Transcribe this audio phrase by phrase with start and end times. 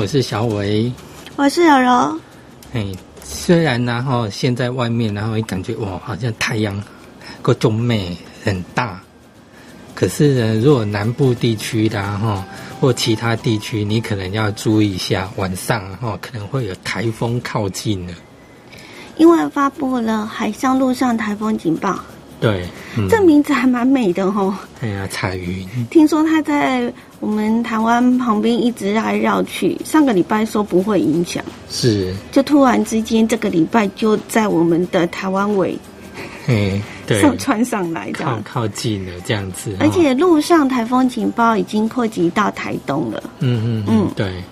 [0.00, 0.90] 嗨，我是小伟。
[1.36, 2.18] 我是柔柔。
[2.72, 2.86] 哎，
[3.22, 6.82] 虽然然后现在外面然后感觉哇，好像太阳
[7.42, 8.98] 各种美很大，
[9.94, 12.42] 可是呢，如果南部地区的哈
[12.80, 18.14] 或其他地区，你可能要注意一下，晚上哈可能会有台风靠近了。
[19.18, 22.00] 因为发布了海上、陆上台风警报。
[22.40, 22.64] 对，
[23.08, 24.56] 这名字还蛮美的哦。
[24.80, 25.68] 哎呀，彩云。
[25.90, 26.90] 听说它在
[27.20, 35.78] 我们台湾旁边一直绕来绕去，上个礼拜说不会影响，是，就突然之间这个礼拜就在我们的台湾尾，
[36.46, 39.76] 哎，对，上穿上来，靠靠近了这样子。
[39.78, 43.22] 而且路上台风警报已经扩及到台东了。
[43.40, 44.42] 嗯嗯嗯，对。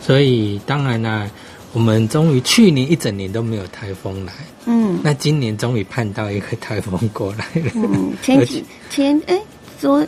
[0.00, 1.28] 所以当然呢。
[1.72, 4.32] 我们终于去年一整年都没有台风来，
[4.66, 7.70] 嗯，那今年终于盼到一个台风过来了。
[7.74, 9.40] 嗯，前几 前哎，
[9.78, 10.06] 昨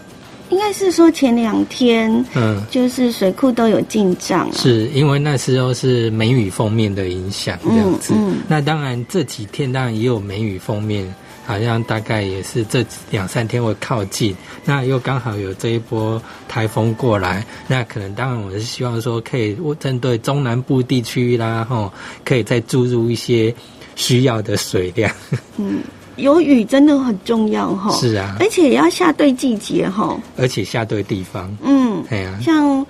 [0.50, 8.12] 应该是说前两天，嗯，就是水库都有进账，是因为那时候是梅雨封面的影响这样子。
[8.48, 11.06] 那当然这几天当然也有梅雨封面。
[11.44, 21.92] 好像大概也是这两三天会靠近，那又刚好有这一波台风过来，那可能当然我是希望说可以针对中南部地区啦，吼，
[22.24, 23.54] 可以再注入一些
[23.96, 25.12] 需要的水量。
[25.56, 25.82] 嗯，
[26.16, 27.90] 有雨真的很重要哈。
[27.96, 30.18] 是啊，而且要下对季节哈。
[30.36, 31.54] 而且下对地方。
[31.62, 32.86] 嗯，对啊，像嗯。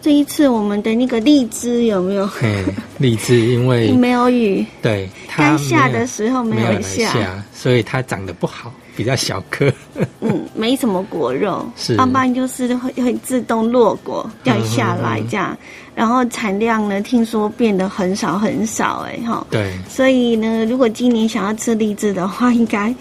[0.00, 2.26] 这一次我们的那个荔枝有没有？
[2.26, 2.64] 嘿，
[2.98, 9.70] 荔枝因为 没有雨，对，该下的时候没有下，所以它长得不好，比较小颗。
[10.20, 15.56] 嗯，没什么果肉，是，要不然就是会会自动落果掉下来这样。
[15.96, 19.44] 然后产量呢，听说变得很少很少，哎哈。
[19.50, 19.72] 对。
[19.88, 22.94] 所以呢，如果今年想要吃荔枝的话，应该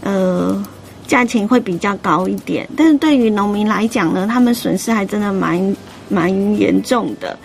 [0.00, 0.64] 呃
[1.06, 2.66] 价钱会比较高一点。
[2.74, 5.76] 但是对于农民来讲呢，他们损失还真的蛮。
[6.08, 7.38] 蛮严重的，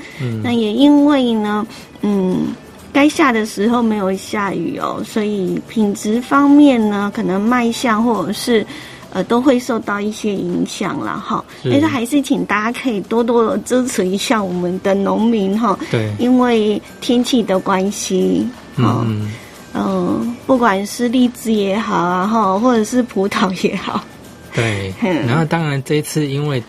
[0.44, 1.66] 那也因为呢，
[2.02, 2.48] 嗯，
[2.92, 8.66] 该下的时候没有下雨哦，所以品质方面呢，可能卖相或者是
[9.12, 11.44] 呃都会受到一些影响了哈。
[11.64, 15.78] 但是还是请大家可以多多的支持一下我们的农民哈。
[15.92, 18.48] 对，因为天气的关系，
[18.78, 19.32] 嗯
[19.74, 24.04] 嗯，不管是荔枝也好啊哈，或者是葡萄也好，
[24.54, 26.64] 对， 然后当然这次因为。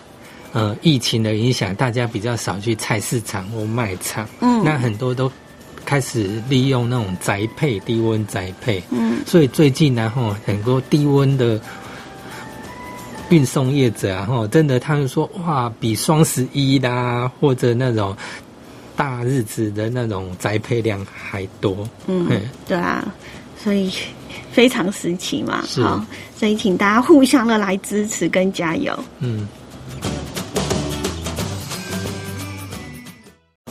[0.55, 4.25] 呃，疫情的影响，大家比较少去菜市场或卖场。
[4.39, 5.29] 嗯，那很多都
[5.83, 8.81] 开始利用那种宅配、低温宅配。
[8.89, 11.59] 嗯，所以最近呢，哈，很多低温的
[13.27, 18.15] 运送业者啊，哈，真的他们说，哇，比双十一啦，或者那种
[18.95, 21.85] 大日子的那种宅配量还多。
[22.07, 22.29] 嗯，
[22.65, 23.05] 对啊，
[23.61, 23.91] 所以
[24.53, 26.05] 非常时期嘛，好，
[26.39, 28.97] 所以请大家互相的来支持跟加油。
[29.19, 29.45] 嗯。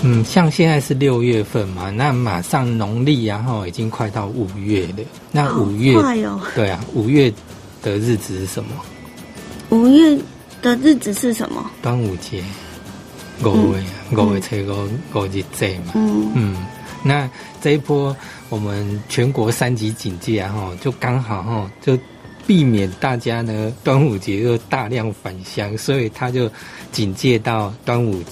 [0.07, 5.03] 嗯，像现在是六月份嘛，那马上农历然后已经快到五月了。
[5.33, 5.95] 那五月，
[6.55, 7.33] 对啊，五月
[7.83, 8.71] 的日子是什么？
[9.71, 10.19] 五月
[10.61, 11.71] 的日子是什么？
[11.81, 12.45] 端午节，
[13.43, 13.83] 五月，
[14.13, 14.89] 五月初五
[15.19, 15.93] 五日节嘛。
[15.95, 16.57] 嗯嗯，
[17.03, 17.29] 那
[17.63, 18.15] 这一波
[18.51, 21.99] 我们全国三级警戒啊，哈，就刚好哈，就
[22.47, 26.51] 避免大家呢端午节又大量返乡，所以他就
[26.93, 28.23] 警戒到端午。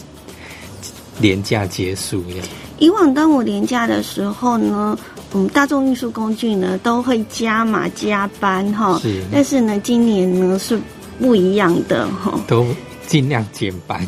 [1.23, 2.43] 廉价结束呀！
[2.79, 4.99] 以往端午廉价的时候呢，
[5.33, 8.99] 嗯，大众运输工具呢都会加码加班哈。
[9.01, 9.23] 是。
[9.33, 10.77] 但是呢，今年呢是
[11.21, 12.39] 不一样的哈。
[12.49, 12.67] 都
[13.07, 14.05] 尽量减班。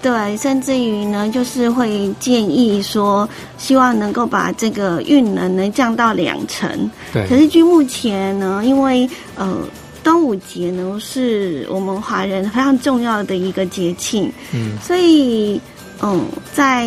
[0.00, 3.28] 对，甚至于呢，就是会建议说，
[3.58, 6.88] 希望能够把这个运能呢降到两成。
[7.12, 7.26] 对。
[7.26, 9.58] 可是据目前呢，因为呃，
[10.04, 15.60] 端午节呢是我们华人非常重要的一个节庆，嗯，所以。
[16.06, 16.86] 嗯，在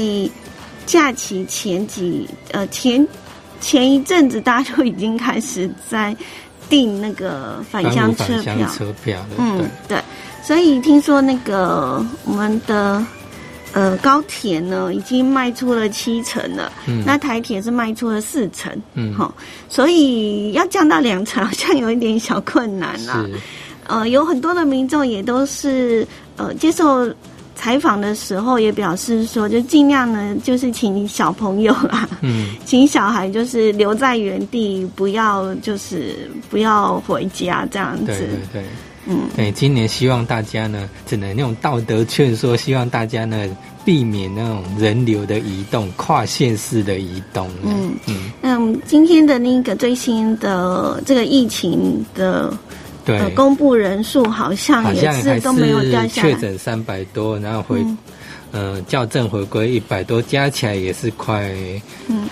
[0.86, 3.06] 假期前几呃前
[3.60, 6.16] 前一阵子，大家就已经开始在
[6.70, 8.56] 订那个返乡车票。
[8.70, 10.00] 车票嗯，对。
[10.44, 13.04] 所以听说那个我们的
[13.74, 16.72] 呃高铁呢，已经卖出了七成了。
[16.86, 17.04] 嗯。
[17.04, 18.72] 那台铁是卖出了四成。
[18.94, 19.12] 嗯。
[19.16, 19.34] 好，
[19.68, 23.26] 所以要降到两成，好像有一点小困难啦。
[23.88, 27.12] 呃，有很多的民众也都是呃接受。
[27.58, 38.06] 采访的时候也表示说，就尽量呢，就是请小朋友啦，嗯， 请小孩就是留在原地，不要就是不要回家这样子。
[38.06, 38.64] 对对对，
[39.08, 43.50] 嗯，对，今年希望大家呢，只能用道德劝说，希望大家呢
[43.84, 47.50] 避免那种人流的移动、跨县市的移动。
[47.64, 52.54] 嗯嗯，那今天的那个最新的这个疫情的。
[53.08, 57.84] 对，公布人数好像也是都没有掉下来，确诊三百多，然后回
[58.52, 61.52] 呃校正回归一百多，加起来也是快
[62.08, 62.28] 嗯。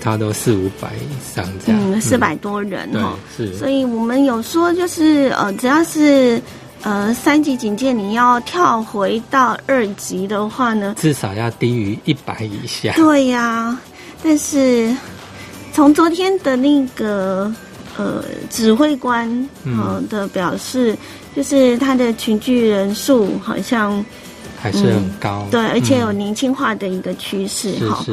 [0.00, 3.54] 差不多四五百以上这样，嗯，四百多人哈，是。
[3.54, 6.42] 所以我们有说，就是呃，只要是
[6.82, 12.92] 呃三级警戒，你要跳回到二级的话呢，至少要低于一百以下。
[12.96, 13.78] 对呀，
[14.22, 14.94] 但是
[15.72, 17.50] 从昨天的那个
[17.96, 20.96] 呃指挥官呃的表示，
[21.34, 24.04] 就是他的群聚人数好像
[24.56, 28.04] 还是很高，对，而且有年轻化的一个趋势哈。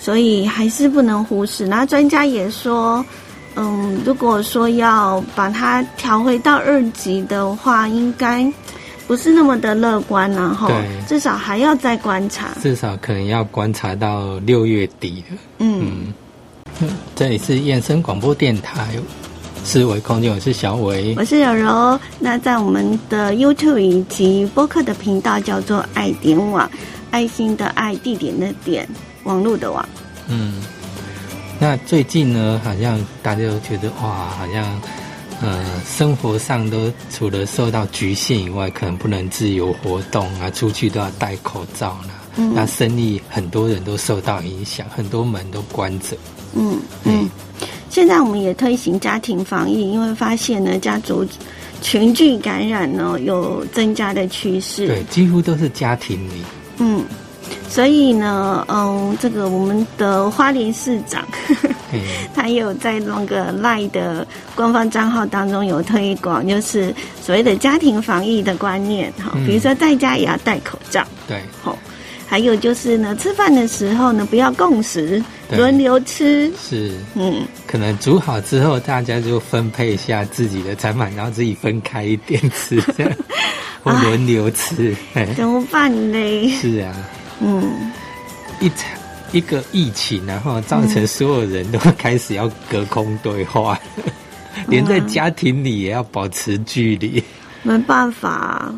[0.00, 1.66] 所以还是不能忽视。
[1.66, 3.04] 那专家也说，
[3.56, 8.48] 嗯，如果说要把它调回到二级的话，应该
[9.08, 10.68] 不是那么的乐观呢，哈。
[10.68, 12.50] 对，至少还要再观察。
[12.62, 15.36] 至少可能要观察到六月底了。
[15.58, 16.14] 嗯，
[17.16, 18.96] 这里是燕声广播电台，
[19.64, 21.98] 思维空间，我是小伟，我是柔柔。
[22.20, 26.70] 那在我们的 YouTube 以及播客的频道叫做爱点网，
[27.10, 28.88] 爱心的爱，地点的点。
[29.24, 29.86] 网络的网，
[30.28, 30.62] 嗯，
[31.58, 34.80] 那最近呢，好像大家都觉得哇，好像
[35.42, 42.14] 呃，生活上都除了受到局限以外，可能不能自由活动啊，出去都要戴口罩啦。
[42.36, 46.16] 嗯，那生意很多人都受到影响，很多门都关着。
[46.54, 47.28] 嗯嗯，
[47.90, 51.26] 现在我们也推行家庭防疫，因为发现呢，家族
[51.80, 54.86] 群聚感染呢有增加的趋势。
[54.86, 56.42] 对，几乎都是家庭里。
[56.78, 57.04] 嗯。
[57.66, 61.26] 所以呢，嗯，这个我们的花莲市长，
[62.34, 71.78] 他有在那个赖的官方账号当中有推广，就是所谓的家庭防疫的观念，哈，比如说在家也要戴口罩，对，好，
[72.28, 83.12] 还有就是呢，吃饭的时候呢，不要共食，轮流吃，是，嗯，可能煮好之后，大家就分配一下自己的餐盘，然后自己分开一点吃， 这样，
[83.82, 84.94] 或轮流吃，
[85.34, 86.50] 怎么办呢？
[86.60, 86.94] 是啊。
[87.40, 87.90] 嗯，
[88.60, 88.90] 一场
[89.32, 93.80] 一个疫情，然后造成所有人都开始要隔空对话，
[94.66, 97.22] 连在家庭里也要保持距离。
[97.62, 98.72] 没办法，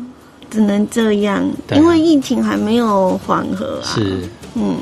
[0.51, 3.87] 只能这样，因为疫情还没有缓和啊。
[3.95, 4.77] 是，嗯，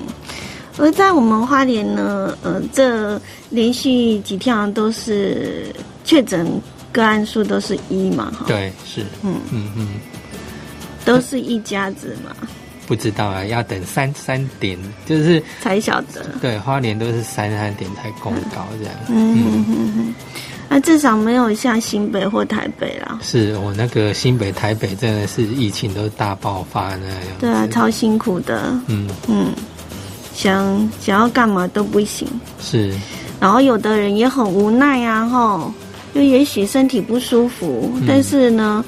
[0.78, 3.22] 而在我们花莲呢，呃，这
[3.52, 5.74] 连续几天都是
[6.04, 6.46] 确诊
[6.92, 9.36] 个案数都是一嘛，哈，对，是，嗯。
[9.52, 9.88] 嗯嗯，
[11.06, 12.36] 都是一家子嘛。
[12.88, 14.76] 不知道啊，要等三三点，
[15.06, 16.26] 就是才晓得。
[16.42, 18.94] 对，花莲都是三三点才公告这样。
[19.08, 19.66] 嗯嗯。
[19.96, 20.16] 嗯，
[20.70, 23.20] 那至少没有像新北或台北啦。
[23.22, 27.18] 是我那个新北、台北真的是疫情都大爆发那样。
[27.40, 28.72] 对啊，超辛苦的。
[28.88, 29.48] 嗯嗯，
[30.34, 32.28] 想想要干嘛都不行。
[32.62, 32.94] 是，
[33.40, 35.74] 然后有的人也很无奈啊，吼，
[36.14, 38.86] 就也许身体不舒服，但是呢。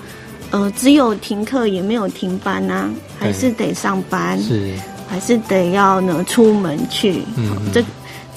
[0.53, 4.73] 呃，只有停课也没有停班啊，还是得上班，是，
[5.07, 7.23] 还是得要呢出门去。
[7.37, 7.81] 嗯，这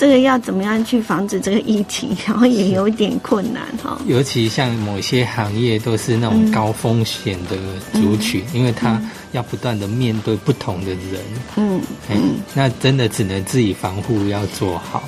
[0.04, 3.98] 这个要怎么样去防止这个疫情， 然后也有点困难哈。
[4.06, 7.56] 尤其像某些行业都是那种高风险的
[7.98, 9.00] 族群，因为他
[9.32, 11.22] 要不断的面对不同的人。
[11.56, 15.02] 嗯嗯，那真的只能自己防护要做好。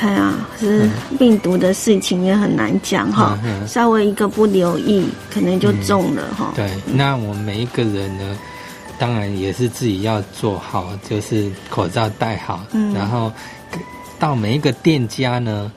[0.00, 0.88] 哎呀，是
[1.18, 3.38] 病毒的事情也很难讲哈，
[3.68, 6.54] 稍微一个不留意，可能就中了哈。
[6.56, 8.38] 对，那我们每一个人呢，
[8.98, 12.64] 当然也是自己要做好，就是口罩戴好，
[12.94, 13.30] 然后
[14.18, 15.70] 到每一个店家呢，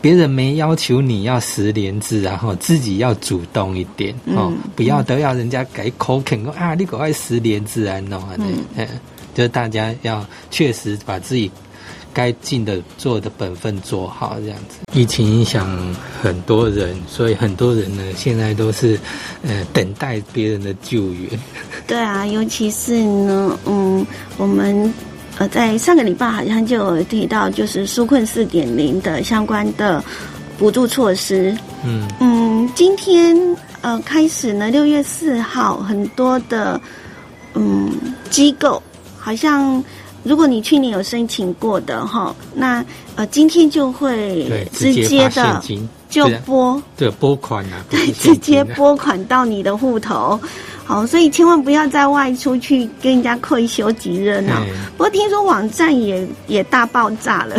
[0.00, 8.36] 别人没要求你要十连字，然后自己要主动一点哦，不要都要人家改口肯啊，你赶快十连字啊弄啊，
[8.76, 8.88] 嗯，
[9.34, 11.50] 就是大家要确实把自己。
[12.14, 14.80] 该尽的做的本分做好，这样子。
[14.92, 15.66] 疫情影响
[16.20, 19.00] 很多人，所以很多人呢，现在都是
[19.42, 21.30] 呃等待别人的救援。
[21.88, 24.92] 对啊，尤其是呢，嗯，我们
[25.38, 30.02] 呃在上个礼拜好像就有提到，就是纾困四点零的相关的
[30.58, 31.56] 补助措施。
[31.84, 33.36] 嗯嗯，今天
[33.80, 36.80] 呃开始呢，六月四号，很多的
[37.54, 37.90] 嗯
[38.30, 38.82] 机构
[39.18, 39.82] 好像。
[40.24, 42.84] 如果你去年有申请过的哈，那
[43.16, 45.60] 呃今天就会直接的
[46.12, 46.80] 就拨。
[46.96, 50.38] 对拨款啊，对直接拨款到你的户头，
[50.84, 54.62] 好，所以千万不要再外出去跟人家愧羞几热闹。
[54.96, 57.56] 不过听说网站也也大爆炸了，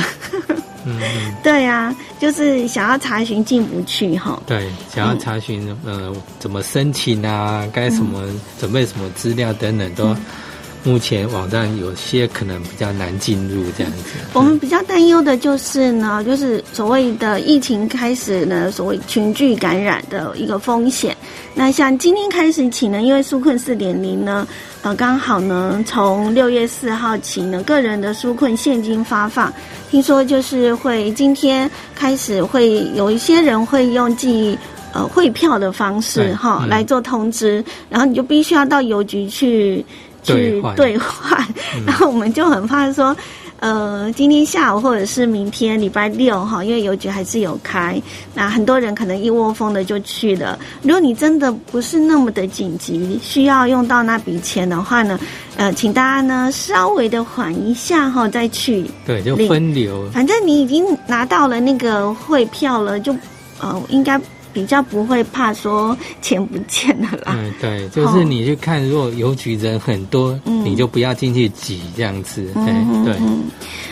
[0.85, 1.01] 嗯，
[1.43, 8.21] 对呀，就是想要查询进不去哈，对，想要查询呃怎么申请啊，该什么
[8.59, 10.15] 准备什么资料等等都。
[10.83, 14.09] 目前网站有些可能比较难进入这样子。
[14.33, 21.15] 我们比较担忧的就是呢，就是所谓的疫情开始呢，所谓群聚感染的一个风险。
[21.55, 24.45] 那像今天开始起呢，因为纾困四点零呢，
[24.81, 29.53] 呃，刚好呢，从六月四号起呢，个人的纾困现金发放，
[29.89, 34.57] 听说就是会今天开始会有一些人会用寄
[34.93, 39.85] 呃汇票的方式哈来做通知，然后你就必须要到邮局去
[40.23, 41.45] 去兑换，
[41.85, 43.15] 然后 我们就很怕说。
[43.59, 47.97] 呃，今天下午或者是明天礼拜六哈，因为邮局还是有开，
[48.33, 50.59] 那很多人可能一窝蜂的就去了。
[50.81, 55.17] 如果你真的不是那么的紧急，需要用到那笔钱的话呢，
[55.55, 58.83] 呃，请大家呢稍微的缓一下哈，再去。
[59.05, 60.09] 对，就分流。
[60.11, 63.15] 反正你已经拿到了那个汇票了，就
[63.61, 64.19] 呃应该。
[64.53, 67.35] 比较不会怕说钱不见了啦。
[67.35, 72.47] 嗯，对，就是你去看，如果邮局人很多，你就不要进去挤这样子。
[72.53, 73.19] 对对。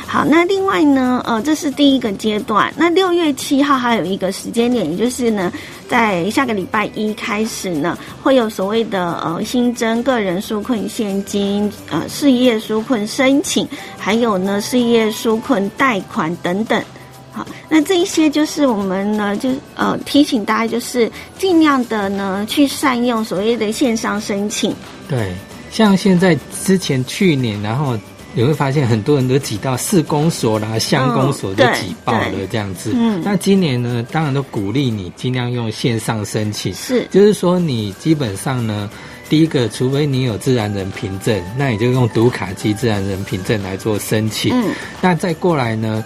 [0.06, 2.74] 好，那另外呢，呃，这是第一个阶段。
[2.75, 5.51] 那六月七号还有一个时间点，也就是呢，
[5.88, 13.65] 在下个礼拜一开始呢，会有所谓的呃新增个人纾困现金、呃事业纾困申请，
[13.98, 16.84] 还有呢事业纾困贷款等等。
[17.31, 24.75] 好，那这一些就是我们呢，就呃提醒大家，就是尽量的呢去善用所谓的线上申请。
[25.07, 25.33] 对，
[25.71, 27.97] 像现在之前去年，然后
[28.33, 32.91] 你会发现很多人都挤到市公所啦、乡公所就挤爆了这样子。
[32.93, 36.73] 嗯，那今年呢，当然都鼓励你尽量用线上申请。
[36.73, 38.89] 是，就是说你基本上呢，
[39.29, 44.53] 第一个，除非你有自然人凭证，那你就用读卡机自然人凭证来做申请。
[44.53, 46.03] 嗯，那再过来呢？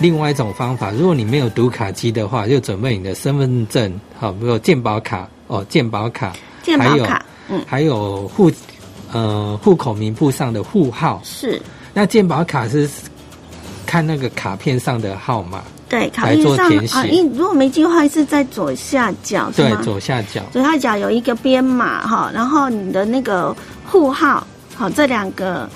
[0.00, 6.32] 另外一种方法，如果你没有读卡机的话，就准备你的身份证，好，比如健保卡哦，健保卡，
[6.64, 7.06] 还有，
[7.48, 8.50] 嗯，还有户，
[9.12, 11.60] 呃，户口名簿上的户号是。
[11.94, 12.88] 那健保卡是
[13.86, 23.54] 看那个卡片上的号码，对，卡片上啊，因如果没记错，是在左下角，对，左下角，左下角有一个编码哈，然后你的那个
[23.86, 24.44] 户号，
[24.74, 25.68] 好，这两个。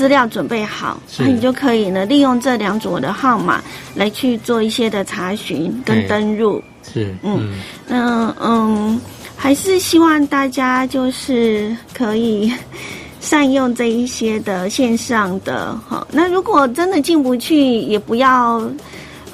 [0.00, 3.62] 资料准备好，那你就可以呢，利用这两组的号码
[3.94, 6.62] 来去做一些的查询跟登录。
[6.90, 7.52] 是，嗯，
[7.86, 8.98] 那嗯，
[9.36, 12.50] 还是希望大家就是可以
[13.20, 16.06] 善用这一些的线上的哈。
[16.10, 18.62] 那如果真的进不去，也不要，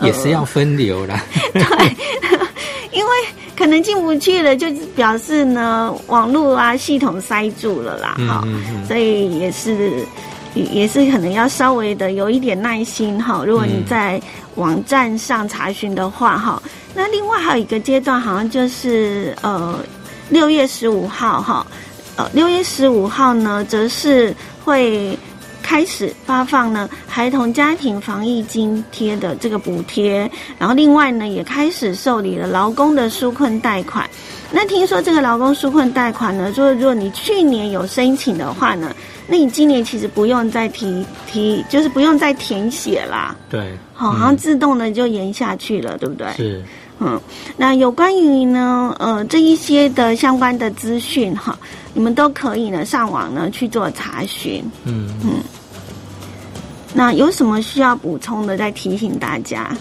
[0.03, 1.23] 也是要分流啦。
[1.55, 1.63] 对，
[2.91, 3.11] 因为
[3.57, 8.17] 可能进不去了，就表示呢，网络啊系统塞住了啦。
[8.27, 8.43] 哈，
[8.89, 10.05] 所以也是。
[10.57, 13.45] 也是可能要稍微的有一点耐心哈。
[13.47, 14.21] 如果你在
[14.55, 16.63] 网站上查询的话哈，
[16.95, 19.79] 那另外还有一个阶段，好像就是呃
[20.31, 21.67] 六月十五号哈，
[22.17, 24.35] 呃六月十五号呢，则是
[24.65, 25.19] 会
[25.63, 34.09] 开始发放呢孩童家庭防疫津贴的这个补贴，然后另外呢也开始受理了劳工的纾困贷款。
[34.51, 38.95] 那听说这个劳工纾困贷款呢，就是如果你去年有申请的话呢。
[39.29, 43.35] 那你今年其实不用再提提，就是不用再填写啦。
[43.51, 46.33] 对，好，好像自动的就延下去了，对不对？
[46.37, 46.65] 是，
[47.01, 47.21] 嗯，
[47.57, 51.59] 那有关于呢，呃，这一些的相关的资讯哈，
[51.93, 54.65] 你们都可以呢上网呢去做查询。
[54.85, 55.43] 嗯嗯，
[56.95, 59.77] 那有什么需要补充的，再提醒大家。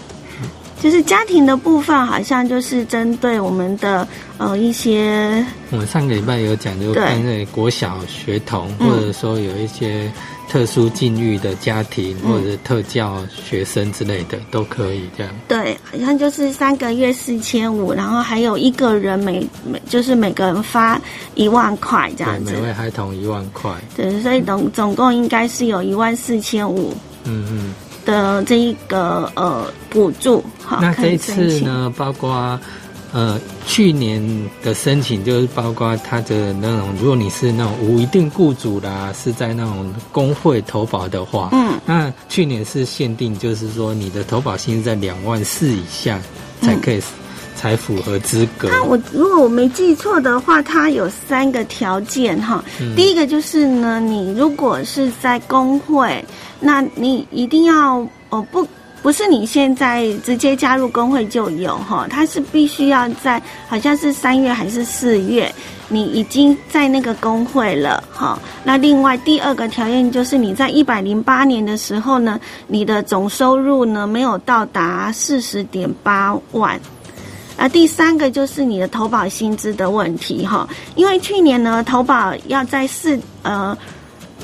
[0.86, 4.06] 就是家庭的部分，好像就是针对我们的
[4.38, 5.44] 呃一些。
[5.72, 10.08] 我们上个礼拜有讲，就针对国小学童，或者说有一些
[10.48, 15.34] 特殊境遇的家庭，或者特教学生之类的，都可以这样。
[15.48, 21.00] 对，好像就是三个月四千五，然后还有一个人每每就是每个人发
[21.34, 22.52] 一万块这样子。
[22.52, 23.72] 每位孩童一万块。
[23.96, 26.94] 对，所以总总共应该是有一万四千五。
[27.24, 27.74] 嗯嗯。
[28.06, 32.58] 的这一个呃补助，好，那这一次呢，包括
[33.12, 34.22] 呃去年
[34.62, 46.20] 的申请，就是包括他的那种，如果你是那种无一定雇主啦，是在那种工会投保的话，嗯，那去年是限定，就是说你的投保薪在两万四以下
[46.62, 47.02] 才可以
[47.56, 48.68] 才符合资格。
[48.70, 52.62] 那我如果我没记错的话，它有三个条件哈，
[52.94, 56.24] 第一个就是呢，你如果是在工会。
[56.58, 57.98] 那你一定要
[58.30, 58.66] 哦不
[59.02, 65.54] 不是你现在直接加入工会就有哈，它是必须要在好像是三月还是四月，
[65.88, 68.38] 你已经在那个工会了哈。
[68.64, 76.80] 那另外第二个条件就是你在一百零八年的时候呢，你的总收入呢没有到达四十点八万。
[77.56, 83.76] 啊，第三个就是你的投保薪资的问题哈，因为去年呢投保要在四呃。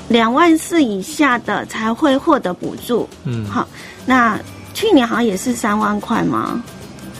[0.09, 3.09] 两万四以下的才会获得补助。
[3.25, 3.67] 嗯，好，
[4.05, 4.39] 那
[4.75, 6.63] 去年好像也是三万块吗？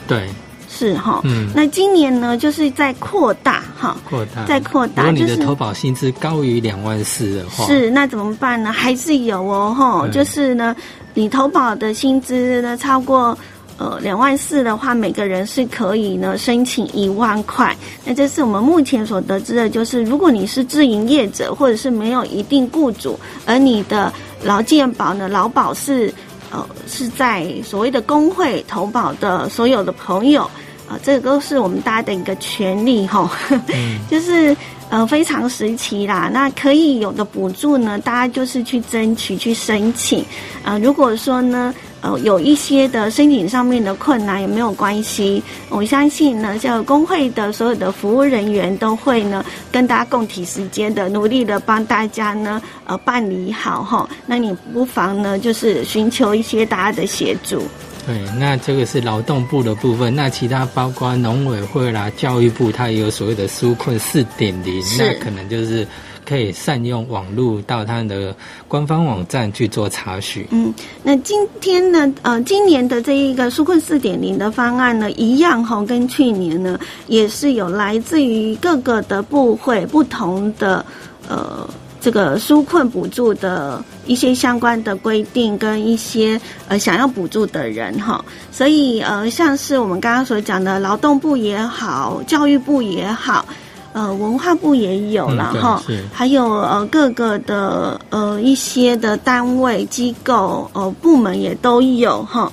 [0.07, 0.29] 对。
[0.69, 5.05] 是哈，嗯，那今年呢，就是在扩大哈，扩大，在扩大。
[5.05, 8.73] 如果你的投保薪资高于两万四的话，是那怎么办呢？
[8.73, 10.75] 还是有哦，哈，就是呢，
[11.15, 13.37] 你投保的薪资呢超过
[13.83, 17.77] 呃两万四的话，每个人是可以呢申请一万块。
[18.05, 24.13] 那这是我们目前所得知的，就是如果你是自营业者，或者是没有一定雇主，而你的
[24.45, 26.15] 劳健保呢，劳保是
[26.53, 30.45] 呃是在所谓的工会投保的所有的朋友
[30.89, 30.97] 啊。
[31.03, 33.29] 这个都是我们大家的一个权利哈，
[34.09, 34.57] 就是
[34.91, 36.31] 呃非常时期啦。
[36.33, 40.25] 那可以有的补助呢，大家就是去争取去申请。
[40.63, 54.07] 啊，如果说呢，呃有一些的申请上面的困难也没有关系，我相信呢，像工会的所有的服务人员都会呢跟大家共体时间的，努力的帮大家呢呃办理好哈。
[54.27, 57.63] 那你不妨呢就是寻求一些大家的协助。
[58.05, 65.87] 对，那这个是劳动部的部分，那其他包括农委会啦、教育部，它也有所谓的纾困四点零，那可能就是
[66.27, 68.35] 可以善用网络到他的
[68.69, 70.47] 官方网站去做查询。
[70.51, 80.85] 嗯，那今天呢，呃，今年的这一个纾困四点零的方案呢，一样哈，跟去年呢也是有来自于各个的部会不同的
[81.29, 81.69] 呃。
[82.05, 93.47] 这个纾困补助的一些相关的规定跟一些呃想要补助的人哈，所以呃像是我们刚刚所讲的劳动部也好，教育部也好，
[93.93, 95.83] 呃文化部也有了哈，
[96.13, 102.51] 还有呃各个的呃一些的单位机构呃部门也都有哈。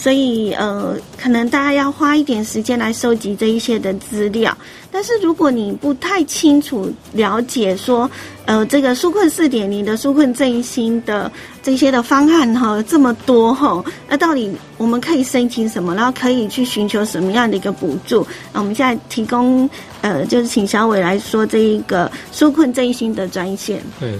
[0.00, 4.56] 所以，呃，可能大家要花一点时间来收集这一些的资料。
[4.90, 8.10] 但是，如果你不太清楚了解说，
[8.46, 11.30] 呃，这个纾困四点零的纾困振兴的
[11.62, 15.94] 这些的方案哈，这么多哈，那到底我们可以申请什么？
[15.94, 18.26] 然后可以去寻求什么样的一个补助？
[18.54, 19.68] 那我们现在提供，
[20.00, 23.82] 呃，就是请小伟来说这一个纾困振兴的专线。
[24.00, 24.14] 对。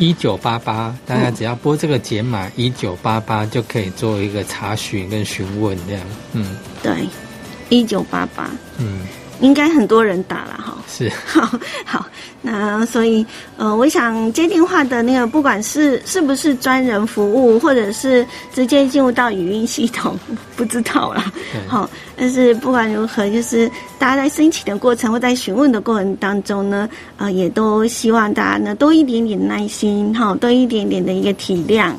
[0.00, 6.02] 一九八八，大家只要拨这个解码一九八八，就可以做一个查询跟询问这样。
[6.32, 7.06] 嗯，对，
[7.68, 8.50] 一九八八。
[8.78, 9.00] 嗯。
[9.40, 12.06] 应该很多人打了哈，是 好好，
[12.42, 13.24] 那所以
[13.56, 20.18] 呃，我想接电话的那个，不管是是不是专人服务，或者是直接进入到语音系统，
[20.56, 21.24] 不知道了。
[21.66, 31.92] 好，但是不管如何，就是大家在申请的过程或在询问的过程当中呢，呃，也都希望大家呢多一点点耐心哈，多一点点的一个体谅，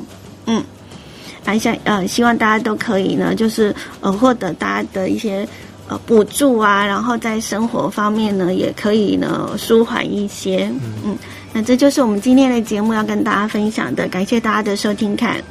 [0.46, 0.62] 嗯，
[1.44, 5.46] 还想呃，希望大家都可以呢，就是呃，获得大家的一些。
[5.88, 10.70] 呃，补助啊，然后在生活方面呢，也可以呢舒缓一些。
[11.04, 11.16] 嗯，
[11.52, 15.42] 那这就是我们今天的节目要跟大家分享的，感谢大家的收听看。